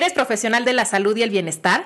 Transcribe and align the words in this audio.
¿Eres 0.00 0.14
profesional 0.14 0.64
de 0.64 0.72
la 0.72 0.86
salud 0.86 1.14
y 1.14 1.22
el 1.22 1.28
bienestar? 1.28 1.84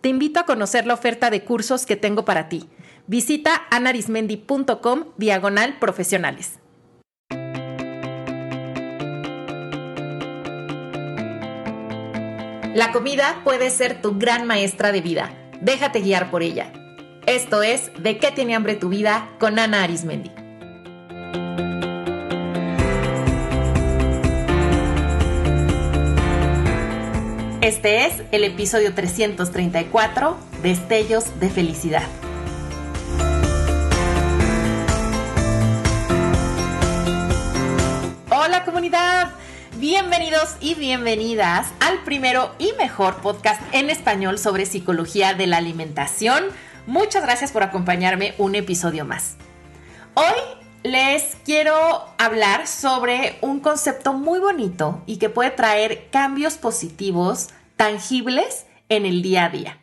Te 0.00 0.08
invito 0.08 0.40
a 0.40 0.46
conocer 0.46 0.84
la 0.84 0.94
oferta 0.94 1.30
de 1.30 1.44
cursos 1.44 1.86
que 1.86 1.94
tengo 1.94 2.24
para 2.24 2.48
ti. 2.48 2.68
Visita 3.06 3.68
anarismendi.com 3.70 5.12
diagonal 5.16 5.78
profesionales. 5.78 6.58
La 12.74 12.90
comida 12.92 13.42
puede 13.44 13.70
ser 13.70 14.02
tu 14.02 14.18
gran 14.18 14.44
maestra 14.44 14.90
de 14.90 15.00
vida. 15.00 15.30
Déjate 15.60 16.00
guiar 16.00 16.32
por 16.32 16.42
ella. 16.42 16.72
Esto 17.26 17.62
es 17.62 17.92
De 17.96 18.18
qué 18.18 18.32
tiene 18.32 18.56
hambre 18.56 18.74
tu 18.74 18.88
vida 18.88 19.28
con 19.38 19.60
Ana 19.60 19.84
Arismendi. 19.84 20.32
Este 27.62 28.06
es 28.06 28.24
el 28.32 28.42
episodio 28.42 28.92
334, 28.92 30.36
Destellos 30.64 31.38
de 31.38 31.48
Felicidad. 31.48 32.02
Hola 38.30 38.64
comunidad, 38.64 39.30
bienvenidos 39.78 40.56
y 40.60 40.74
bienvenidas 40.74 41.68
al 41.78 42.02
primero 42.02 42.52
y 42.58 42.72
mejor 42.80 43.18
podcast 43.18 43.62
en 43.72 43.90
español 43.90 44.40
sobre 44.40 44.66
psicología 44.66 45.34
de 45.34 45.46
la 45.46 45.58
alimentación. 45.58 46.46
Muchas 46.88 47.22
gracias 47.22 47.52
por 47.52 47.62
acompañarme 47.62 48.34
un 48.38 48.56
episodio 48.56 49.04
más. 49.04 49.36
Hoy 50.14 50.34
les 50.82 51.31
quiero 51.44 52.04
hablar 52.18 52.66
sobre 52.66 53.38
un 53.40 53.60
concepto 53.60 54.12
muy 54.12 54.38
bonito 54.38 55.02
y 55.06 55.16
que 55.16 55.28
puede 55.28 55.50
traer 55.50 56.08
cambios 56.10 56.54
positivos, 56.54 57.48
tangibles 57.76 58.66
en 58.88 59.06
el 59.06 59.22
día 59.22 59.46
a 59.46 59.50
día. 59.50 59.78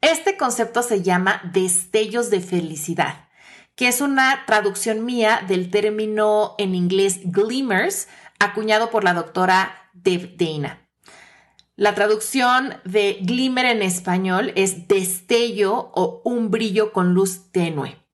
Este 0.00 0.36
concepto 0.36 0.82
se 0.82 1.02
llama 1.02 1.40
destellos 1.52 2.30
de 2.30 2.40
felicidad, 2.40 3.28
que 3.74 3.88
es 3.88 4.00
una 4.00 4.44
traducción 4.46 5.04
mía 5.04 5.42
del 5.46 5.70
término 5.70 6.54
en 6.58 6.74
inglés 6.74 7.20
glimmers, 7.24 8.08
acuñado 8.38 8.90
por 8.90 9.04
la 9.04 9.14
doctora 9.14 9.90
Dave 9.94 10.34
Dana. 10.36 10.82
La 11.76 11.94
traducción 11.94 12.74
de 12.84 13.18
glimmer 13.20 13.66
en 13.66 13.82
español 13.82 14.52
es 14.56 14.88
destello 14.88 15.90
o 15.94 16.22
un 16.24 16.50
brillo 16.50 16.92
con 16.92 17.12
luz 17.12 17.52
tenue. 17.52 18.05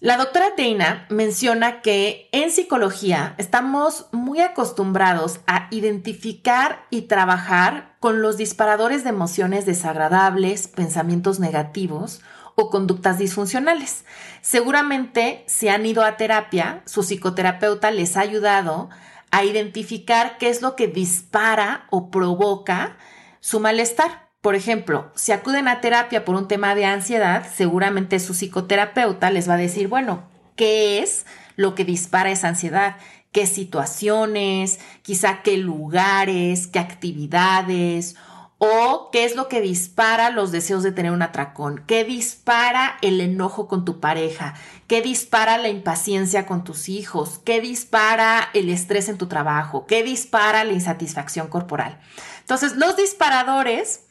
La 0.00 0.16
doctora 0.16 0.54
Dana 0.56 1.04
menciona 1.10 1.82
que 1.82 2.30
en 2.32 2.50
psicología 2.50 3.34
estamos 3.36 4.06
muy 4.12 4.40
acostumbrados 4.40 5.40
a 5.46 5.68
identificar 5.70 6.86
y 6.88 7.02
trabajar 7.02 7.96
con 8.00 8.22
los 8.22 8.38
disparadores 8.38 9.04
de 9.04 9.10
emociones 9.10 9.66
desagradables, 9.66 10.68
pensamientos 10.68 11.38
negativos 11.38 12.22
o 12.54 12.70
conductas 12.70 13.18
disfuncionales. 13.18 14.06
Seguramente 14.40 15.44
si 15.46 15.68
han 15.68 15.84
ido 15.84 16.02
a 16.02 16.16
terapia, 16.16 16.80
su 16.86 17.02
psicoterapeuta 17.02 17.90
les 17.90 18.16
ha 18.16 18.20
ayudado 18.20 18.88
a 19.30 19.44
identificar 19.44 20.38
qué 20.38 20.48
es 20.48 20.62
lo 20.62 20.76
que 20.76 20.88
dispara 20.88 21.86
o 21.90 22.10
provoca 22.10 22.96
su 23.40 23.60
malestar. 23.60 24.29
Por 24.40 24.54
ejemplo, 24.54 25.10
si 25.14 25.32
acuden 25.32 25.68
a 25.68 25.82
terapia 25.82 26.24
por 26.24 26.34
un 26.34 26.48
tema 26.48 26.74
de 26.74 26.86
ansiedad, 26.86 27.46
seguramente 27.54 28.18
su 28.20 28.32
psicoterapeuta 28.32 29.30
les 29.30 29.48
va 29.48 29.54
a 29.54 29.58
decir, 29.58 29.88
bueno, 29.88 30.22
¿qué 30.56 31.00
es 31.00 31.26
lo 31.56 31.74
que 31.74 31.84
dispara 31.84 32.30
esa 32.30 32.48
ansiedad? 32.48 32.96
¿Qué 33.32 33.46
situaciones? 33.46 34.80
Quizá 35.02 35.42
qué 35.42 35.58
lugares, 35.58 36.68
qué 36.68 36.78
actividades 36.78 38.16
o 38.56 39.10
qué 39.10 39.24
es 39.24 39.36
lo 39.36 39.48
que 39.48 39.60
dispara 39.60 40.30
los 40.30 40.52
deseos 40.52 40.82
de 40.82 40.92
tener 40.92 41.12
un 41.12 41.22
atracón, 41.22 41.82
qué 41.86 42.04
dispara 42.04 42.98
el 43.00 43.20
enojo 43.20 43.68
con 43.68 43.84
tu 43.86 44.00
pareja, 44.00 44.54
qué 44.86 45.00
dispara 45.00 45.56
la 45.58 45.68
impaciencia 45.68 46.44
con 46.46 46.64
tus 46.64 46.88
hijos, 46.90 47.40
qué 47.44 47.60
dispara 47.60 48.50
el 48.52 48.68
estrés 48.68 49.08
en 49.08 49.16
tu 49.16 49.28
trabajo, 49.28 49.86
qué 49.86 50.02
dispara 50.02 50.64
la 50.64 50.72
insatisfacción 50.72 51.48
corporal. 51.48 52.00
Entonces, 52.40 52.76
los 52.76 52.96
disparadores 52.96 54.09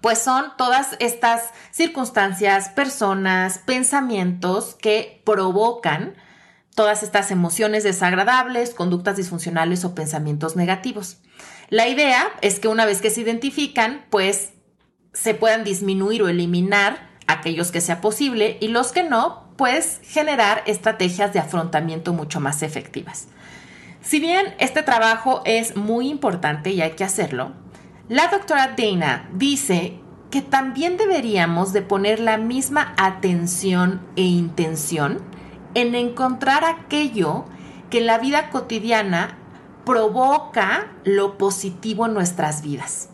pues 0.00 0.18
son 0.18 0.52
todas 0.56 0.96
estas 1.00 1.50
circunstancias, 1.70 2.68
personas, 2.70 3.58
pensamientos 3.58 4.74
que 4.74 5.22
provocan 5.24 6.14
todas 6.74 7.02
estas 7.02 7.30
emociones 7.30 7.84
desagradables, 7.84 8.74
conductas 8.74 9.16
disfuncionales 9.16 9.84
o 9.84 9.94
pensamientos 9.94 10.56
negativos. 10.56 11.18
La 11.70 11.88
idea 11.88 12.26
es 12.42 12.58
que 12.60 12.68
una 12.68 12.84
vez 12.84 13.00
que 13.00 13.10
se 13.10 13.20
identifican, 13.20 14.04
pues 14.10 14.50
se 15.12 15.34
puedan 15.34 15.64
disminuir 15.64 16.22
o 16.22 16.28
eliminar 16.28 17.08
aquellos 17.26 17.70
que 17.70 17.80
sea 17.80 18.00
posible 18.00 18.58
y 18.60 18.68
los 18.68 18.92
que 18.92 19.04
no, 19.04 19.44
pues 19.56 20.00
generar 20.02 20.62
estrategias 20.66 21.32
de 21.32 21.38
afrontamiento 21.38 22.12
mucho 22.12 22.40
más 22.40 22.62
efectivas. 22.62 23.28
Si 24.02 24.20
bien 24.20 24.54
este 24.58 24.82
trabajo 24.82 25.40
es 25.46 25.76
muy 25.76 26.08
importante 26.08 26.70
y 26.70 26.82
hay 26.82 26.90
que 26.90 27.04
hacerlo, 27.04 27.52
la 28.08 28.28
doctora 28.28 28.74
Dana 28.76 29.30
dice 29.32 29.98
que 30.30 30.42
también 30.42 30.96
deberíamos 30.96 31.72
de 31.72 31.82
poner 31.82 32.20
la 32.20 32.36
misma 32.36 32.94
atención 32.98 34.06
e 34.16 34.22
intención 34.22 35.22
en 35.74 35.94
encontrar 35.94 36.64
aquello 36.64 37.44
que 37.90 37.98
en 37.98 38.06
la 38.06 38.18
vida 38.18 38.50
cotidiana 38.50 39.38
provoca 39.86 40.92
lo 41.04 41.38
positivo 41.38 42.06
en 42.06 42.14
nuestras 42.14 42.62
vidas. 42.62 43.10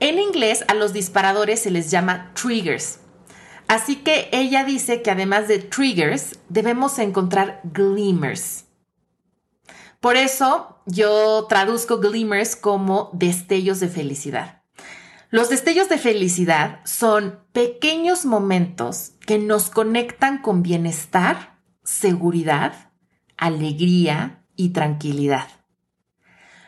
En 0.00 0.18
inglés 0.18 0.64
a 0.68 0.74
los 0.74 0.92
disparadores 0.92 1.62
se 1.62 1.70
les 1.70 1.90
llama 1.90 2.32
triggers. 2.34 2.98
Así 3.68 3.96
que 3.96 4.28
ella 4.32 4.64
dice 4.64 5.00
que 5.00 5.10
además 5.10 5.48
de 5.48 5.58
triggers 5.58 6.38
debemos 6.48 6.98
encontrar 6.98 7.60
glimmers. 7.64 8.64
Por 10.00 10.16
eso 10.16 10.71
yo 10.86 11.46
traduzco 11.48 11.98
glimmers 12.00 12.56
como 12.56 13.10
destellos 13.12 13.80
de 13.80 13.88
felicidad. 13.88 14.62
Los 15.30 15.48
destellos 15.48 15.88
de 15.88 15.96
felicidad 15.96 16.80
son 16.84 17.40
pequeños 17.52 18.26
momentos 18.26 19.12
que 19.26 19.38
nos 19.38 19.70
conectan 19.70 20.42
con 20.42 20.62
bienestar, 20.62 21.58
seguridad, 21.84 22.90
alegría 23.38 24.44
y 24.56 24.70
tranquilidad. 24.70 25.48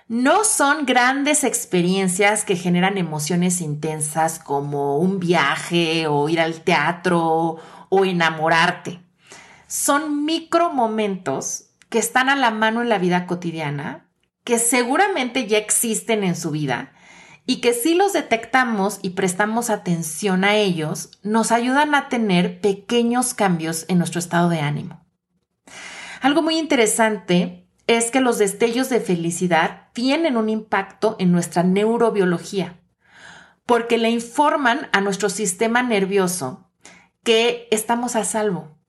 No 0.08 0.44
son 0.44 0.86
grandes 0.86 1.44
experiencias 1.44 2.44
que 2.44 2.56
generan 2.56 2.98
emociones 2.98 3.60
intensas 3.60 4.38
como 4.38 4.98
un 4.98 5.18
viaje 5.18 6.06
o 6.06 6.28
ir 6.28 6.40
al 6.40 6.62
teatro 6.62 7.56
o 7.88 8.04
enamorarte. 8.04 9.00
Son 9.66 10.24
micro 10.24 10.72
momentos 10.72 11.73
que 11.94 12.00
están 12.00 12.28
a 12.28 12.34
la 12.34 12.50
mano 12.50 12.82
en 12.82 12.88
la 12.88 12.98
vida 12.98 13.24
cotidiana, 13.24 14.10
que 14.42 14.58
seguramente 14.58 15.46
ya 15.46 15.58
existen 15.58 16.24
en 16.24 16.34
su 16.34 16.50
vida 16.50 16.92
y 17.46 17.60
que 17.60 17.72
si 17.72 17.94
los 17.94 18.12
detectamos 18.12 18.98
y 19.00 19.10
prestamos 19.10 19.70
atención 19.70 20.42
a 20.42 20.56
ellos, 20.56 21.12
nos 21.22 21.52
ayudan 21.52 21.94
a 21.94 22.08
tener 22.08 22.60
pequeños 22.60 23.32
cambios 23.32 23.84
en 23.86 23.98
nuestro 23.98 24.18
estado 24.18 24.48
de 24.48 24.58
ánimo. 24.58 25.06
Algo 26.20 26.42
muy 26.42 26.58
interesante 26.58 27.70
es 27.86 28.10
que 28.10 28.20
los 28.20 28.38
destellos 28.38 28.88
de 28.88 28.98
felicidad 28.98 29.90
tienen 29.92 30.36
un 30.36 30.48
impacto 30.48 31.14
en 31.20 31.30
nuestra 31.30 31.62
neurobiología, 31.62 32.80
porque 33.66 33.98
le 33.98 34.10
informan 34.10 34.88
a 34.90 35.00
nuestro 35.00 35.28
sistema 35.28 35.84
nervioso 35.84 36.72
que 37.22 37.68
estamos 37.70 38.16
a 38.16 38.24
salvo, 38.24 38.80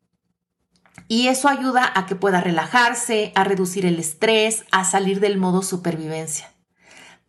y 1.08 1.28
eso 1.28 1.50
ayuda 1.50 1.92
a 1.94 2.06
que 2.06 2.16
pueda 2.16 2.42
relajarse, 2.42 3.32
a 3.36 3.44
reducir 3.44 3.86
el 3.86 4.00
estrés, 4.00 4.66
a 4.72 4.86
salir 4.86 5.20
del 5.20 5.38
modo 5.38 5.62
supervivencia. 5.62 6.52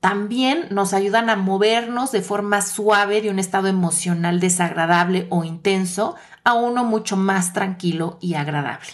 También 0.01 0.69
nos 0.71 0.93
ayudan 0.95 1.31
a 1.31 1.37
movernos 1.37 2.13
de 2.13 2.23
forma 2.23 2.63
suave 2.63 3.23
de 3.23 3.31
un 3.31 3.39
estado 3.39 3.67
emocional 3.69 4.41
desagradable 4.41 5.27
o 5.31 5.45
intenso 5.45 6.17
a 6.45 6.55
uno 6.55 6.85
mucho 6.85 7.17
más 7.17 7.53
tranquilo 7.53 8.19
y 8.21 8.35
agradable. 8.35 8.89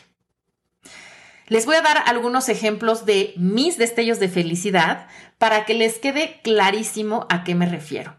Les 1.49 1.67
voy 1.67 1.77
a 1.77 1.83
dar 1.83 1.99
algunos 2.07 2.49
ejemplos 2.49 3.05
de 3.05 3.35
mis 3.37 3.77
destellos 3.77 4.21
de 4.21 4.29
felicidad 4.29 5.07
para 5.39 5.67
que 5.67 5.75
les 5.75 5.99
quede 5.99 6.41
clarísimo 6.43 7.27
a 7.29 7.45
qué 7.45 7.55
me 7.55 7.67
refiero. 7.67 8.19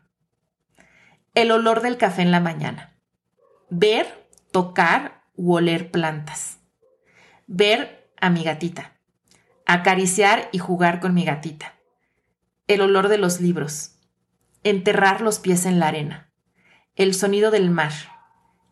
El 1.33 1.51
olor 1.51 1.81
del 1.81 1.97
café 1.97 2.21
en 2.21 2.31
la 2.31 2.41
mañana. 2.41 2.95
Ver, 3.69 4.29
tocar 4.51 5.22
u 5.35 5.53
oler 5.53 5.91
plantas. 5.91 6.59
Ver 7.47 8.11
a 8.19 8.29
mi 8.29 8.43
gatita. 8.43 8.99
Acariciar 9.65 10.49
y 10.51 10.59
jugar 10.59 10.99
con 10.99 11.13
mi 11.13 11.25
gatita. 11.25 11.75
El 12.67 12.81
olor 12.81 13.07
de 13.07 13.17
los 13.17 13.41
libros. 13.41 13.95
Enterrar 14.63 15.21
los 15.21 15.39
pies 15.39 15.65
en 15.65 15.79
la 15.79 15.87
arena. 15.87 16.31
El 16.95 17.13
sonido 17.13 17.51
del 17.51 17.69
mar. 17.69 17.93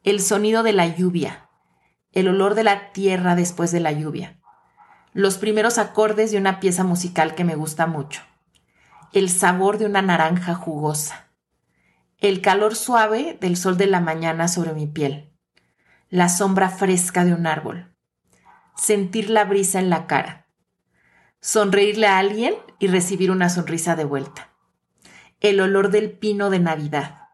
El 0.04 0.22
sonido 0.22 0.64
de 0.64 0.74
la 0.74 0.88
lluvia. 0.88 1.50
El 2.12 2.28
olor 2.28 2.56
de 2.56 2.64
la 2.64 2.92
tierra 2.92 3.36
después 3.36 3.72
de 3.72 3.80
la 3.80 3.92
lluvia. 3.92 4.40
Los 5.14 5.38
primeros 5.38 5.78
acordes 5.78 6.32
de 6.32 6.38
una 6.38 6.60
pieza 6.60 6.84
musical 6.84 7.36
que 7.36 7.44
me 7.44 7.56
gusta 7.56 7.88
mucho. 7.88 8.22
el 9.14 9.30
sabor 9.30 9.78
de 9.78 9.86
una 9.86 10.02
naranja 10.02 10.56
jugosa, 10.56 11.28
el 12.20 12.42
calor 12.42 12.76
suave 12.76 13.38
del 13.42 13.58
sol 13.58 13.78
de 13.78 13.88
la 13.88 14.00
mañana 14.00 14.48
sobre 14.48 14.74
mi 14.74 14.88
piel, 14.88 15.31
la 16.12 16.28
sombra 16.28 16.70
fresca 16.70 17.24
de 17.24 17.34
un 17.34 17.48
árbol, 17.48 17.96
sentir 18.76 19.30
la 19.30 19.46
brisa 19.46 19.80
en 19.80 19.90
la 19.90 20.08
cara, 20.08 20.46
sonreírle 21.40 22.06
a 22.06 22.18
alguien 22.18 22.54
y 22.80 22.88
recibir 22.88 23.32
una 23.32 23.48
sonrisa 23.48 23.96
de 23.96 24.04
vuelta, 24.04 24.50
el 25.40 25.62
olor 25.62 25.90
del 25.90 26.12
pino 26.12 26.50
de 26.50 26.60
Navidad, 26.60 27.30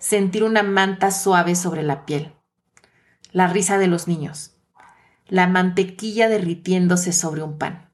sentir 0.00 0.42
una 0.42 0.64
manta 0.64 1.12
suave 1.12 1.54
sobre 1.54 1.84
la 1.84 2.04
piel, 2.04 2.34
la 3.30 3.46
risa 3.46 3.78
de 3.78 3.86
los 3.86 4.08
niños, 4.08 4.56
la 5.28 5.46
mantequilla 5.46 6.28
derritiéndose 6.28 7.12
sobre 7.12 7.44
un 7.44 7.58
pan. 7.58 7.92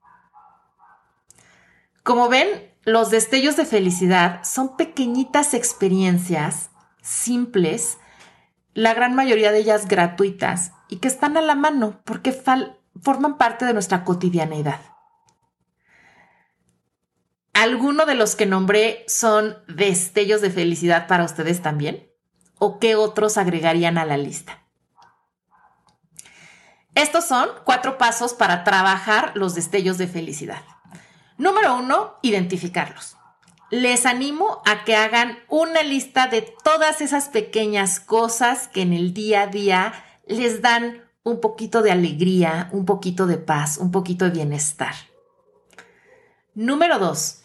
Como 2.02 2.30
ven, 2.30 2.72
los 2.84 3.10
destellos 3.10 3.56
de 3.56 3.66
felicidad 3.66 4.42
son 4.44 4.78
pequeñitas 4.78 5.52
experiencias 5.52 6.70
simples, 7.02 7.98
la 8.76 8.92
gran 8.92 9.14
mayoría 9.14 9.52
de 9.52 9.60
ellas 9.60 9.88
gratuitas 9.88 10.72
y 10.88 10.98
que 10.98 11.08
están 11.08 11.38
a 11.38 11.40
la 11.40 11.54
mano 11.54 12.02
porque 12.04 12.30
forman 13.00 13.38
parte 13.38 13.64
de 13.64 13.72
nuestra 13.72 14.04
cotidianeidad. 14.04 14.80
¿Alguno 17.54 18.04
de 18.04 18.14
los 18.14 18.36
que 18.36 18.44
nombré 18.44 19.02
son 19.08 19.56
destellos 19.66 20.42
de 20.42 20.50
felicidad 20.50 21.06
para 21.06 21.24
ustedes 21.24 21.62
también? 21.62 22.12
¿O 22.58 22.78
qué 22.78 22.96
otros 22.96 23.38
agregarían 23.38 23.96
a 23.96 24.04
la 24.04 24.18
lista? 24.18 24.62
Estos 26.94 27.24
son 27.24 27.48
cuatro 27.64 27.96
pasos 27.96 28.34
para 28.34 28.62
trabajar 28.62 29.32
los 29.36 29.54
destellos 29.54 29.96
de 29.96 30.06
felicidad. 30.06 30.62
Número 31.38 31.76
uno, 31.76 32.18
identificarlos. 32.20 33.15
Les 33.70 34.06
animo 34.06 34.62
a 34.64 34.84
que 34.84 34.94
hagan 34.94 35.38
una 35.48 35.82
lista 35.82 36.28
de 36.28 36.42
todas 36.62 37.00
esas 37.00 37.28
pequeñas 37.28 37.98
cosas 37.98 38.68
que 38.68 38.82
en 38.82 38.92
el 38.92 39.12
día 39.12 39.42
a 39.42 39.46
día 39.48 39.92
les 40.26 40.62
dan 40.62 41.02
un 41.24 41.40
poquito 41.40 41.82
de 41.82 41.90
alegría, 41.90 42.68
un 42.72 42.84
poquito 42.84 43.26
de 43.26 43.38
paz, 43.38 43.78
un 43.78 43.90
poquito 43.90 44.26
de 44.26 44.30
bienestar. 44.30 44.94
Número 46.54 47.00
dos, 47.00 47.40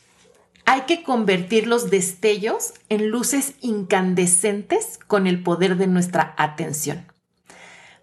hay 0.65 0.81
que 0.81 1.03
convertir 1.03 1.65
los 1.65 1.89
destellos 1.89 2.74
en 2.89 3.09
luces 3.09 3.56
incandescentes 3.62 5.00
con 5.07 5.25
el 5.25 5.41
poder 5.41 5.75
de 5.77 5.88
nuestra 5.88 6.35
atención. 6.38 7.10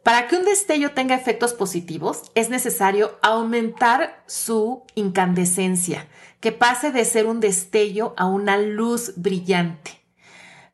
Para 0.02 0.26
que 0.26 0.36
un 0.36 0.44
destello 0.44 0.92
tenga 0.92 1.14
efectos 1.14 1.52
positivos, 1.52 2.30
es 2.34 2.50
necesario 2.50 3.18
aumentar 3.22 4.22
su 4.26 4.84
incandescencia, 4.94 6.08
que 6.40 6.52
pase 6.52 6.92
de 6.92 7.04
ser 7.04 7.26
un 7.26 7.40
destello 7.40 8.14
a 8.16 8.26
una 8.26 8.56
luz 8.56 9.14
brillante. 9.16 10.02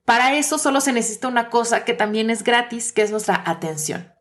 Para 0.05 0.35
eso 0.35 0.59
solo 0.59 0.81
se 0.81 0.93
necesita 0.93 1.29
una 1.29 1.49
cosa 1.49 1.85
que 1.85 1.95
también 1.95 2.29
es 2.29 2.45
gratis, 2.45 2.93
que 2.93 3.03
es 3.03 3.11
nuestra 3.11 3.43
atención. 3.47 4.13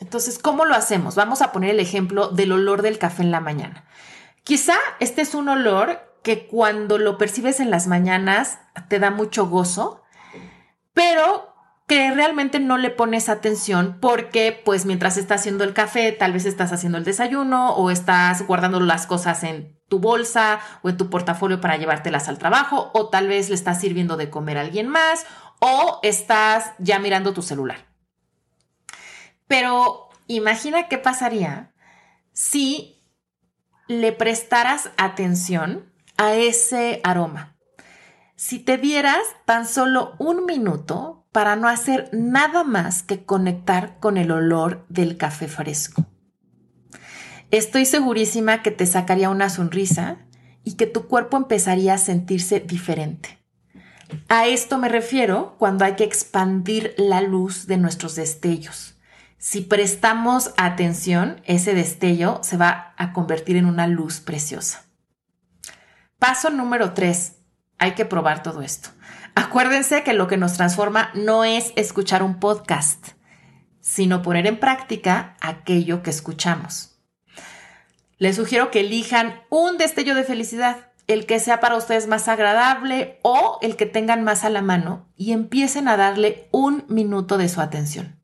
Entonces, 0.00 0.38
¿cómo 0.38 0.66
lo 0.66 0.74
hacemos? 0.74 1.14
Vamos 1.14 1.40
a 1.40 1.50
poner 1.50 1.70
el 1.70 1.80
ejemplo 1.80 2.28
del 2.28 2.52
olor 2.52 2.82
del 2.82 2.98
café 2.98 3.22
en 3.22 3.30
la 3.30 3.40
mañana. 3.40 3.86
Quizá 4.42 4.76
este 5.00 5.22
es 5.22 5.34
un 5.34 5.48
olor 5.48 6.00
que 6.22 6.46
cuando 6.46 6.98
lo 6.98 7.16
percibes 7.16 7.60
en 7.60 7.70
las 7.70 7.86
mañanas 7.86 8.58
te 8.88 8.98
da 8.98 9.10
mucho 9.10 9.46
gozo, 9.46 10.02
pero 10.92 11.53
que 11.86 12.10
realmente 12.12 12.60
no 12.60 12.78
le 12.78 12.90
pones 12.90 13.28
atención 13.28 13.98
porque 14.00 14.60
pues 14.64 14.86
mientras 14.86 15.16
estás 15.16 15.42
haciendo 15.42 15.64
el 15.64 15.74
café, 15.74 16.12
tal 16.12 16.32
vez 16.32 16.46
estás 16.46 16.72
haciendo 16.72 16.96
el 16.96 17.04
desayuno 17.04 17.74
o 17.74 17.90
estás 17.90 18.46
guardando 18.46 18.80
las 18.80 19.06
cosas 19.06 19.44
en 19.44 19.78
tu 19.88 19.98
bolsa 19.98 20.60
o 20.82 20.88
en 20.88 20.96
tu 20.96 21.10
portafolio 21.10 21.60
para 21.60 21.76
llevártelas 21.76 22.28
al 22.28 22.38
trabajo 22.38 22.90
o 22.94 23.10
tal 23.10 23.28
vez 23.28 23.50
le 23.50 23.54
estás 23.54 23.80
sirviendo 23.80 24.16
de 24.16 24.30
comer 24.30 24.56
a 24.56 24.62
alguien 24.62 24.88
más 24.88 25.26
o 25.60 26.00
estás 26.02 26.72
ya 26.78 26.98
mirando 26.98 27.34
tu 27.34 27.42
celular. 27.42 27.86
Pero 29.46 30.08
imagina 30.26 30.88
qué 30.88 30.96
pasaría 30.96 31.74
si 32.32 33.02
le 33.88 34.12
prestaras 34.12 34.90
atención 34.96 35.92
a 36.16 36.34
ese 36.34 37.00
aroma. 37.04 37.58
Si 38.36 38.58
te 38.58 38.78
dieras 38.78 39.22
tan 39.44 39.66
solo 39.66 40.14
un 40.18 40.46
minuto 40.46 41.23
para 41.34 41.56
no 41.56 41.66
hacer 41.66 42.10
nada 42.12 42.62
más 42.62 43.02
que 43.02 43.24
conectar 43.24 43.98
con 43.98 44.18
el 44.18 44.30
olor 44.30 44.86
del 44.88 45.16
café 45.16 45.48
fresco. 45.48 46.06
Estoy 47.50 47.86
segurísima 47.86 48.62
que 48.62 48.70
te 48.70 48.86
sacaría 48.86 49.30
una 49.30 49.50
sonrisa 49.50 50.18
y 50.62 50.74
que 50.74 50.86
tu 50.86 51.08
cuerpo 51.08 51.36
empezaría 51.36 51.94
a 51.94 51.98
sentirse 51.98 52.60
diferente. 52.60 53.40
A 54.28 54.46
esto 54.46 54.78
me 54.78 54.88
refiero 54.88 55.56
cuando 55.58 55.84
hay 55.84 55.96
que 55.96 56.04
expandir 56.04 56.94
la 56.98 57.20
luz 57.20 57.66
de 57.66 57.78
nuestros 57.78 58.14
destellos. 58.14 58.94
Si 59.36 59.60
prestamos 59.60 60.52
atención, 60.56 61.42
ese 61.46 61.74
destello 61.74 62.38
se 62.44 62.58
va 62.58 62.94
a 62.96 63.12
convertir 63.12 63.56
en 63.56 63.66
una 63.66 63.88
luz 63.88 64.20
preciosa. 64.20 64.84
Paso 66.20 66.50
número 66.50 66.92
3. 66.92 67.32
Hay 67.78 67.94
que 67.94 68.04
probar 68.04 68.44
todo 68.44 68.62
esto. 68.62 68.90
Acuérdense 69.34 70.04
que 70.04 70.12
lo 70.12 70.28
que 70.28 70.36
nos 70.36 70.54
transforma 70.54 71.10
no 71.14 71.44
es 71.44 71.72
escuchar 71.76 72.22
un 72.22 72.38
podcast, 72.38 73.08
sino 73.80 74.22
poner 74.22 74.46
en 74.46 74.60
práctica 74.60 75.36
aquello 75.40 76.02
que 76.02 76.10
escuchamos. 76.10 76.96
Les 78.18 78.36
sugiero 78.36 78.70
que 78.70 78.80
elijan 78.80 79.42
un 79.50 79.76
destello 79.76 80.14
de 80.14 80.24
felicidad, 80.24 80.92
el 81.06 81.26
que 81.26 81.40
sea 81.40 81.60
para 81.60 81.76
ustedes 81.76 82.06
más 82.06 82.28
agradable 82.28 83.18
o 83.22 83.58
el 83.60 83.76
que 83.76 83.86
tengan 83.86 84.24
más 84.24 84.44
a 84.44 84.50
la 84.50 84.62
mano 84.62 85.08
y 85.16 85.32
empiecen 85.32 85.88
a 85.88 85.96
darle 85.96 86.48
un 86.50 86.84
minuto 86.88 87.36
de 87.36 87.48
su 87.48 87.60
atención. 87.60 88.20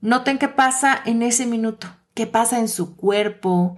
Noten 0.00 0.38
qué 0.38 0.48
pasa 0.48 1.00
en 1.04 1.22
ese 1.22 1.46
minuto, 1.46 1.88
qué 2.14 2.26
pasa 2.26 2.58
en 2.58 2.68
su 2.68 2.96
cuerpo, 2.96 3.76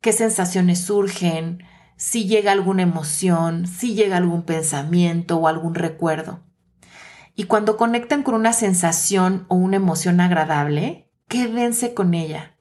qué 0.00 0.12
sensaciones 0.12 0.84
surgen, 0.84 1.64
si 1.96 2.26
llega 2.26 2.52
alguna 2.52 2.82
emoción, 2.82 3.66
si 3.66 3.94
llega 3.94 4.16
algún 4.16 4.42
pensamiento 4.42 5.38
o 5.38 5.48
algún 5.48 5.74
recuerdo. 5.74 6.40
Y 7.34 7.44
cuando 7.44 7.76
conecten 7.76 8.22
con 8.22 8.34
una 8.34 8.52
sensación 8.52 9.44
o 9.48 9.56
una 9.56 9.76
emoción 9.76 10.20
agradable, 10.20 11.10
quédense 11.28 11.94
con 11.94 12.14
ella, 12.14 12.56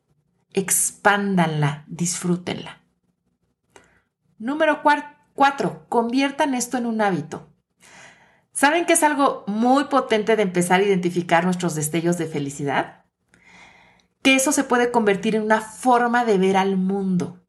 expándanla, 0.54 1.86
disfrútenla. 1.88 2.82
Número 4.38 4.82
cuatro, 5.34 5.86
conviertan 5.88 6.54
esto 6.56 6.78
en 6.78 6.86
un 6.86 7.02
hábito. 7.02 7.50
¿Saben 8.52 8.86
que 8.86 8.94
es 8.94 9.04
algo 9.04 9.44
muy 9.48 9.86
potente 9.86 10.36
de 10.36 10.44
empezar 10.44 10.80
a 10.80 10.84
identificar 10.84 11.44
nuestros 11.44 11.76
destellos 11.76 12.18
de 12.18 12.26
felicidad? 12.26 13.06
Que 14.22 14.36
eso 14.36 14.52
se 14.54 14.64
puede 14.64 14.92
convertir 14.92 15.36
en 15.36 15.44
una 15.44 15.62
forma 15.62 16.24
de 16.26 16.38
ver 16.38 16.58
al 16.58 16.78
mundo. 16.78 17.45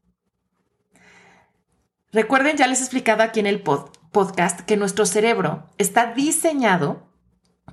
Recuerden, 2.17 2.57
ya 2.57 2.67
les 2.67 2.81
he 2.81 2.85
explicado 2.85 3.23
aquí 3.23 3.41
en 3.41 3.47
el 3.47 3.61
podcast 3.61 4.61
que 4.61 4.79
nuestro 4.79 5.05
cerebro 5.05 5.67
está 5.77 6.15
diseñado 6.15 7.13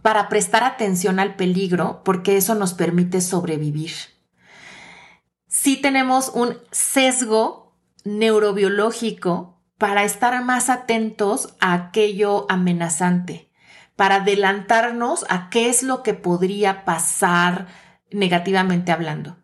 para 0.01 0.27
prestar 0.27 0.65
atención 0.65 1.21
al 1.21 1.37
peligro 1.37 2.01
porque 2.03 2.35
eso 2.35 2.53
nos 2.53 2.73
permite 2.73 3.21
sobrevivir. 3.21 3.93
Si 5.47 5.77
tenemos 5.77 6.27
un 6.27 6.57
sesgo 6.71 7.77
neurobiológico 8.03 9.61
para 9.77 10.03
estar 10.03 10.43
más 10.43 10.69
atentos 10.69 11.55
a 11.61 11.71
aquello 11.71 12.45
amenazante, 12.49 13.49
para 13.95 14.15
adelantarnos 14.15 15.25
a 15.29 15.49
qué 15.49 15.69
es 15.69 15.83
lo 15.83 16.03
que 16.03 16.15
podría 16.15 16.83
pasar 16.83 17.67
negativamente 18.11 18.91
hablando. 18.91 19.37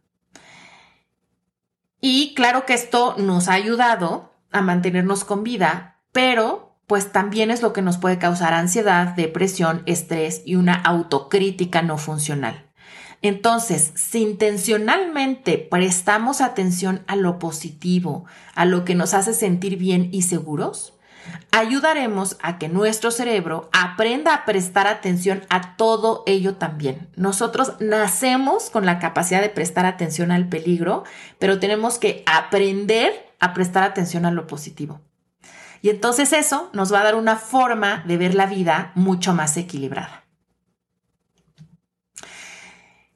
Y 2.01 2.33
claro 2.33 2.65
que 2.65 2.73
esto 2.73 3.15
nos 3.17 3.47
ha 3.47 3.53
ayudado 3.53 4.28
a 4.51 4.61
mantenernos 4.61 5.23
con 5.23 5.43
vida, 5.43 5.97
pero 6.11 6.77
pues 6.87 7.11
también 7.11 7.51
es 7.51 7.61
lo 7.61 7.71
que 7.71 7.83
nos 7.83 7.99
puede 7.99 8.17
causar 8.17 8.53
ansiedad, 8.53 9.09
depresión, 9.09 9.83
estrés 9.85 10.41
y 10.43 10.55
una 10.55 10.73
autocrítica 10.73 11.83
no 11.83 11.99
funcional. 11.99 12.65
Entonces, 13.21 13.91
si 13.95 14.21
intencionalmente 14.21 15.57
prestamos 15.57 16.41
atención 16.41 17.03
a 17.05 17.15
lo 17.15 17.37
positivo, 17.37 18.25
a 18.55 18.65
lo 18.65 18.85
que 18.85 18.95
nos 18.95 19.13
hace 19.13 19.33
sentir 19.33 19.77
bien 19.77 20.09
y 20.11 20.23
seguros, 20.23 20.93
ayudaremos 21.51 22.37
a 22.41 22.57
que 22.57 22.69
nuestro 22.69 23.11
cerebro 23.11 23.69
aprenda 23.71 24.33
a 24.33 24.45
prestar 24.45 24.87
atención 24.87 25.43
a 25.49 25.75
todo 25.75 26.23
ello 26.25 26.55
también. 26.55 27.09
Nosotros 27.15 27.73
nacemos 27.79 28.69
con 28.69 28.85
la 28.85 28.99
capacidad 28.99 29.41
de 29.41 29.49
prestar 29.49 29.85
atención 29.85 30.31
al 30.31 30.47
peligro, 30.47 31.03
pero 31.39 31.59
tenemos 31.59 31.99
que 31.99 32.23
aprender 32.25 33.28
a 33.39 33.53
prestar 33.53 33.83
atención 33.83 34.25
a 34.25 34.31
lo 34.31 34.47
positivo. 34.47 35.01
Y 35.81 35.89
entonces 35.89 36.33
eso 36.33 36.69
nos 36.73 36.93
va 36.93 37.01
a 37.01 37.03
dar 37.03 37.15
una 37.15 37.37
forma 37.37 38.03
de 38.05 38.17
ver 38.17 38.35
la 38.35 38.45
vida 38.45 38.91
mucho 38.95 39.33
más 39.33 39.55
equilibrada. 39.57 40.25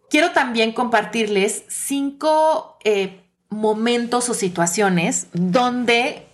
Quiero 0.09 0.31
también 0.31 0.73
compartirles 0.73 1.65
cinco 1.67 2.77
eh, 2.83 3.23
momentos 3.49 4.29
o 4.29 4.33
situaciones 4.33 5.27
donde 5.33 6.27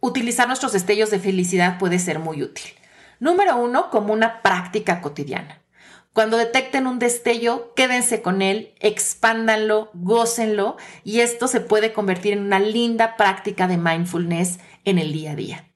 utilizar 0.00 0.46
nuestros 0.46 0.72
destellos 0.72 1.10
de 1.10 1.18
felicidad 1.18 1.78
puede 1.78 1.98
ser 1.98 2.18
muy 2.18 2.42
útil. 2.42 2.70
Número 3.18 3.56
uno, 3.56 3.90
como 3.90 4.12
una 4.12 4.42
práctica 4.42 5.00
cotidiana. 5.00 5.62
Cuando 6.12 6.36
detecten 6.36 6.86
un 6.86 6.98
destello, 6.98 7.72
quédense 7.74 8.22
con 8.22 8.42
él, 8.42 8.74
expándanlo, 8.80 9.90
gócenlo 9.94 10.76
y 11.04 11.20
esto 11.20 11.46
se 11.46 11.60
puede 11.60 11.92
convertir 11.92 12.32
en 12.32 12.40
una 12.40 12.58
linda 12.58 13.16
práctica 13.16 13.68
de 13.68 13.76
mindfulness 13.76 14.58
en 14.84 14.98
el 14.98 15.12
día 15.12 15.32
a 15.32 15.36
día. 15.36 15.68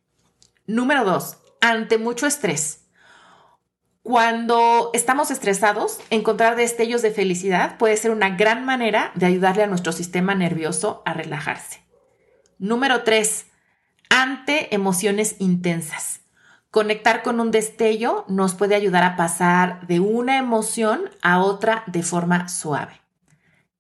Número 0.66 1.04
dos, 1.04 1.38
ante 1.60 1.98
mucho 1.98 2.26
estrés. 2.26 2.80
Cuando 4.02 4.90
estamos 4.94 5.30
estresados, 5.30 6.00
encontrar 6.10 6.56
destellos 6.56 7.02
de 7.02 7.12
felicidad 7.12 7.78
puede 7.78 7.96
ser 7.96 8.10
una 8.10 8.30
gran 8.30 8.64
manera 8.64 9.12
de 9.14 9.26
ayudarle 9.26 9.62
a 9.62 9.68
nuestro 9.68 9.92
sistema 9.92 10.34
nervioso 10.34 11.02
a 11.04 11.12
relajarse. 11.12 11.84
Número 12.58 13.04
tres, 13.04 13.46
ante 14.08 14.74
emociones 14.74 15.36
intensas. 15.38 16.21
Conectar 16.72 17.22
con 17.22 17.38
un 17.38 17.50
destello 17.50 18.24
nos 18.28 18.54
puede 18.54 18.74
ayudar 18.74 19.02
a 19.04 19.14
pasar 19.14 19.86
de 19.88 20.00
una 20.00 20.38
emoción 20.38 21.10
a 21.20 21.38
otra 21.38 21.84
de 21.86 22.02
forma 22.02 22.48
suave. 22.48 22.98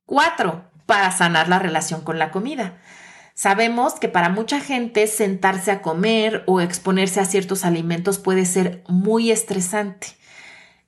Cuatro, 0.04 0.66
para 0.84 1.10
sanar 1.10 1.48
la 1.48 1.58
relación 1.58 2.02
con 2.02 2.18
la 2.18 2.30
comida. 2.30 2.78
Sabemos 3.32 3.94
que 3.94 4.10
para 4.10 4.28
mucha 4.28 4.60
gente 4.60 5.06
sentarse 5.06 5.70
a 5.70 5.80
comer 5.80 6.44
o 6.46 6.60
exponerse 6.60 7.18
a 7.18 7.24
ciertos 7.24 7.64
alimentos 7.64 8.18
puede 8.18 8.44
ser 8.44 8.84
muy 8.88 9.30
estresante. 9.30 10.08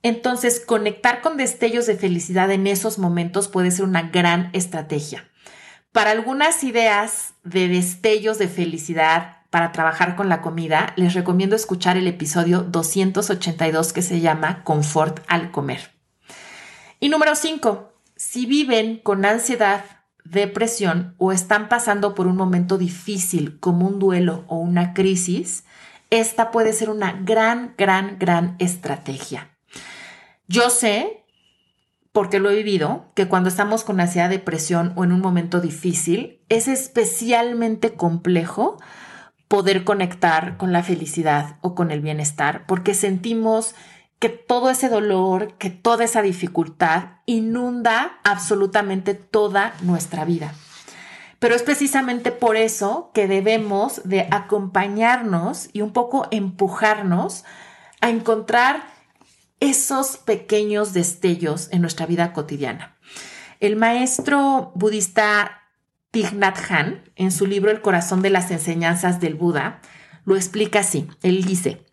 Entonces, 0.03 0.59
conectar 0.63 1.21
con 1.21 1.37
destellos 1.37 1.87
de 1.87 1.95
felicidad 1.95 2.51
en 2.51 2.67
esos 2.67 2.99
momentos 2.99 3.47
puede 3.47 3.71
ser 3.71 3.83
una 3.83 4.03
gran 4.03 4.51
estrategia. 4.53 5.27
Para 5.91 6.11
algunas 6.11 6.63
ideas 6.63 7.33
de 7.43 7.67
destellos 7.67 8.37
de 8.37 8.47
felicidad 8.47 9.34
para 9.55 9.71
trabajar 9.71 10.17
con 10.17 10.27
la 10.27 10.41
comida, 10.41 10.91
les 10.97 11.13
recomiendo 11.13 11.55
escuchar 11.55 11.95
el 11.95 12.09
episodio 12.09 12.61
282 12.63 13.93
que 13.93 14.01
se 14.01 14.19
llama 14.19 14.65
Confort 14.65 15.21
al 15.29 15.49
comer. 15.49 15.93
Y 16.99 17.07
número 17.07 17.35
5, 17.35 17.93
si 18.17 18.45
viven 18.45 18.97
con 18.97 19.23
ansiedad, 19.23 19.85
depresión 20.25 21.15
o 21.19 21.31
están 21.31 21.69
pasando 21.69 22.15
por 22.15 22.27
un 22.27 22.35
momento 22.35 22.77
difícil 22.77 23.57
como 23.61 23.87
un 23.87 23.97
duelo 23.97 24.43
o 24.49 24.57
una 24.57 24.93
crisis, 24.93 25.63
esta 26.09 26.51
puede 26.51 26.73
ser 26.73 26.89
una 26.89 27.13
gran, 27.13 27.75
gran, 27.77 28.19
gran 28.19 28.57
estrategia. 28.59 29.55
Yo 30.49 30.69
sé, 30.69 31.23
porque 32.11 32.39
lo 32.39 32.49
he 32.49 32.55
vivido, 32.57 33.09
que 33.15 33.29
cuando 33.29 33.47
estamos 33.47 33.85
con 33.85 34.01
ansiedad, 34.01 34.29
depresión 34.29 34.91
o 34.97 35.05
en 35.05 35.13
un 35.13 35.21
momento 35.21 35.61
difícil, 35.61 36.41
es 36.49 36.67
especialmente 36.67 37.93
complejo 37.93 38.79
poder 39.55 39.85
conectar 39.85 40.57
con 40.57 40.73
la 40.73 40.83
felicidad 40.83 41.59
o 41.61 41.75
con 41.75 41.89
el 41.89 42.01
bienestar, 42.01 42.65
porque 42.67 42.93
sentimos 42.93 43.73
que 44.19 44.27
todo 44.27 44.69
ese 44.69 44.89
dolor, 44.89 45.53
que 45.53 45.69
toda 45.69 46.03
esa 46.03 46.21
dificultad 46.21 47.19
inunda 47.25 48.19
absolutamente 48.25 49.13
toda 49.13 49.73
nuestra 49.81 50.25
vida. 50.25 50.53
Pero 51.39 51.55
es 51.55 51.63
precisamente 51.63 52.33
por 52.33 52.57
eso 52.57 53.11
que 53.13 53.29
debemos 53.29 54.01
de 54.03 54.27
acompañarnos 54.29 55.69
y 55.71 55.79
un 55.79 55.93
poco 55.93 56.27
empujarnos 56.31 57.45
a 58.01 58.09
encontrar 58.09 58.83
esos 59.61 60.17
pequeños 60.17 60.91
destellos 60.91 61.69
en 61.71 61.79
nuestra 61.79 62.05
vida 62.05 62.33
cotidiana. 62.33 62.97
El 63.61 63.77
maestro 63.77 64.73
budista 64.75 65.61
Thich 66.15 66.31
Nhat 66.31 66.57
Hanh, 66.69 67.03
en 67.17 67.29
su 67.29 67.45
libro 67.45 67.69
El 67.71 67.81
corazón 67.81 68.21
de 68.21 68.29
las 68.29 68.49
enseñanzas 68.49 69.19
del 69.19 69.35
Buda, 69.35 69.81
lo 70.23 70.37
explica 70.37 70.79
así. 70.79 71.09
Él 71.23 71.43
dice, 71.43 71.85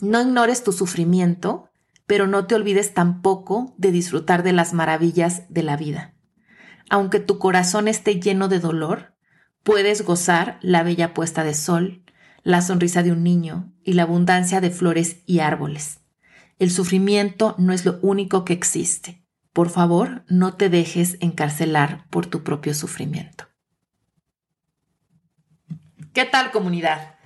no 0.00 0.22
ignores 0.22 0.62
tu 0.62 0.70
sufrimiento, 0.70 1.68
pero 2.06 2.28
no 2.28 2.46
te 2.46 2.54
olvides 2.54 2.94
tampoco 2.94 3.74
de 3.76 3.90
disfrutar 3.90 4.44
de 4.44 4.52
las 4.52 4.72
maravillas 4.72 5.42
de 5.48 5.64
la 5.64 5.76
vida. 5.76 6.14
Aunque 6.90 7.18
tu 7.18 7.38
corazón 7.38 7.88
esté 7.88 8.20
lleno 8.20 8.46
de 8.46 8.60
dolor, 8.60 9.16
puedes 9.64 10.04
gozar 10.04 10.60
la 10.62 10.84
bella 10.84 11.12
puesta 11.12 11.42
de 11.42 11.54
sol, 11.54 12.04
la 12.44 12.62
sonrisa 12.62 13.02
de 13.02 13.10
un 13.10 13.24
niño 13.24 13.72
y 13.82 13.94
la 13.94 14.04
abundancia 14.04 14.60
de 14.60 14.70
flores 14.70 15.22
y 15.26 15.40
árboles. 15.40 15.98
El 16.60 16.70
sufrimiento 16.70 17.56
no 17.58 17.72
es 17.72 17.84
lo 17.84 17.98
único 18.00 18.44
que 18.44 18.52
existe. 18.52 19.19
Por 19.52 19.68
favor, 19.68 20.24
no 20.28 20.54
te 20.54 20.68
dejes 20.68 21.16
encarcelar 21.20 22.06
por 22.08 22.26
tu 22.26 22.44
propio 22.44 22.72
sufrimiento. 22.74 23.48
¿Qué 26.12 26.24
tal 26.24 26.50
comunidad? 26.50 27.16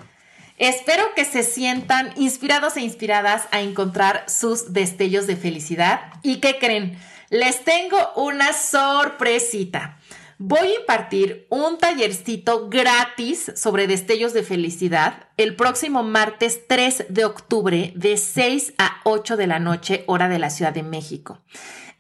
Espero 0.57 1.14
que 1.14 1.25
se 1.25 1.43
sientan 1.43 2.12
inspirados 2.16 2.76
e 2.76 2.83
inspiradas 2.83 3.49
a 3.50 3.61
encontrar 3.61 4.25
sus 4.28 4.73
destellos 4.73 5.26
de 5.26 5.37
felicidad. 5.37 6.00
¿Y 6.23 6.37
qué 6.37 6.59
creen? 6.59 6.99
Les 7.28 7.64
tengo 7.64 7.97
una 8.14 8.52
sorpresita. 8.52 9.94
Voy 10.38 10.67
a 10.67 10.81
impartir 10.81 11.47
un 11.49 11.79
tallercito 11.79 12.69
gratis 12.69 13.53
sobre 13.55 13.87
destellos 13.87 14.33
de 14.33 14.43
felicidad 14.43 15.29
el 15.37 15.55
próximo 15.55 16.03
martes 16.03 16.67
3 16.67 17.07
de 17.09 17.25
octubre 17.25 17.93
de 17.95 18.17
6 18.17 18.75
a 18.79 19.00
8 19.05 19.37
de 19.37 19.47
la 19.47 19.61
noche, 19.61 20.03
hora 20.09 20.29
de 20.29 20.41
la 20.41 20.50
Ciudad 20.50 20.73
de 20.73 20.83
México. 20.83 21.41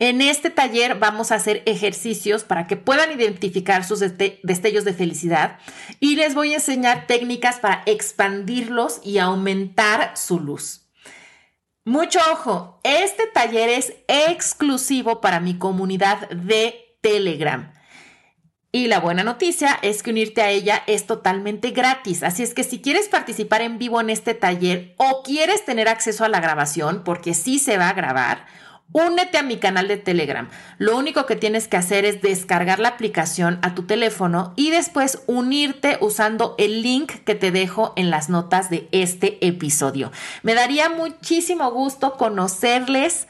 En 0.00 0.20
este 0.20 0.50
taller 0.50 0.98
vamos 0.98 1.30
a 1.30 1.36
hacer 1.36 1.62
ejercicios 1.66 2.42
para 2.42 2.66
que 2.66 2.76
puedan 2.76 3.12
identificar 3.12 3.84
sus 3.84 4.00
destellos 4.00 4.84
de 4.84 4.94
felicidad 4.94 5.58
y 6.00 6.16
les 6.16 6.34
voy 6.34 6.52
a 6.52 6.56
enseñar 6.56 7.06
técnicas 7.06 7.60
para 7.60 7.84
expandirlos 7.86 9.00
y 9.04 9.18
aumentar 9.18 10.16
su 10.16 10.40
luz. 10.40 10.90
Mucho 11.84 12.18
ojo, 12.32 12.80
este 12.82 13.28
taller 13.28 13.68
es 13.68 13.94
exclusivo 14.08 15.20
para 15.20 15.38
mi 15.38 15.56
comunidad 15.56 16.28
de 16.30 16.98
Telegram. 17.00 17.73
Y 18.74 18.88
la 18.88 18.98
buena 18.98 19.22
noticia 19.22 19.78
es 19.82 20.02
que 20.02 20.10
unirte 20.10 20.42
a 20.42 20.50
ella 20.50 20.82
es 20.88 21.06
totalmente 21.06 21.70
gratis. 21.70 22.24
Así 22.24 22.42
es 22.42 22.54
que 22.54 22.64
si 22.64 22.80
quieres 22.80 23.06
participar 23.06 23.62
en 23.62 23.78
vivo 23.78 24.00
en 24.00 24.10
este 24.10 24.34
taller 24.34 24.96
o 24.96 25.22
quieres 25.22 25.64
tener 25.64 25.86
acceso 25.86 26.24
a 26.24 26.28
la 26.28 26.40
grabación, 26.40 27.02
porque 27.04 27.34
sí 27.34 27.60
se 27.60 27.78
va 27.78 27.88
a 27.88 27.92
grabar, 27.92 28.46
Únete 28.92 29.38
a 29.38 29.42
mi 29.42 29.56
canal 29.56 29.88
de 29.88 29.96
Telegram. 29.96 30.48
Lo 30.78 30.96
único 30.96 31.26
que 31.26 31.34
tienes 31.34 31.66
que 31.66 31.76
hacer 31.76 32.04
es 32.04 32.22
descargar 32.22 32.78
la 32.78 32.90
aplicación 32.90 33.58
a 33.62 33.74
tu 33.74 33.84
teléfono 33.84 34.52
y 34.54 34.70
después 34.70 35.22
unirte 35.26 35.98
usando 36.00 36.54
el 36.58 36.82
link 36.82 37.10
que 37.24 37.34
te 37.34 37.50
dejo 37.50 37.92
en 37.96 38.10
las 38.10 38.28
notas 38.28 38.70
de 38.70 38.86
este 38.92 39.44
episodio. 39.44 40.12
Me 40.42 40.54
daría 40.54 40.90
muchísimo 40.90 41.72
gusto 41.72 42.16
conocerles 42.16 43.26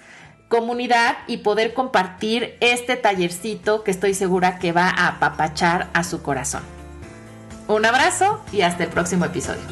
comunidad 0.54 1.16
y 1.26 1.38
poder 1.38 1.74
compartir 1.74 2.56
este 2.60 2.94
tallercito 2.94 3.82
que 3.82 3.90
estoy 3.90 4.14
segura 4.14 4.60
que 4.60 4.70
va 4.70 4.88
a 4.88 5.08
apapachar 5.08 5.90
a 5.94 6.04
su 6.04 6.22
corazón. 6.22 6.62
Un 7.66 7.84
abrazo 7.84 8.40
y 8.52 8.60
hasta 8.60 8.84
el 8.84 8.90
próximo 8.90 9.24
episodio. 9.24 9.64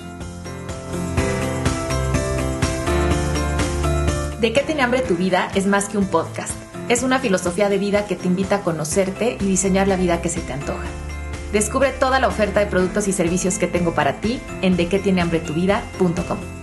De 4.41 4.53
qué 4.53 4.62
tiene 4.62 4.83
hambre 4.83 5.03
tu 5.03 5.15
vida 5.15 5.53
es 5.55 5.69
más 5.69 5.89
que 5.89 5.99
un 5.99 6.07
podcast. 6.07 6.53
Es 6.89 7.05
una 7.05 7.21
filosofía 7.21 7.69
de 7.69 7.79
vida 7.79 8.07
que 8.07 8.17
te 8.17 8.27
invita 8.27 8.57
a 8.57 8.61
conocerte 8.62 9.37
y 9.41 9.45
diseñar 9.45 9.87
la 9.87 9.95
vida 9.95 10.21
que 10.21 10.31
se 10.31 10.41
te 10.41 10.53
antoja. 10.53 10.89
Descubre 11.53 11.91
toda 11.93 12.19
la 12.19 12.27
oferta 12.27 12.59
de 12.59 12.67
productos 12.67 13.07
y 13.07 13.12
servicios 13.12 13.59
que 13.59 13.69
tengo 13.69 13.95
para 13.95 14.15
ti 14.15 14.41
en 14.62 14.77
dequetienehambretuvida.com. 14.77 16.62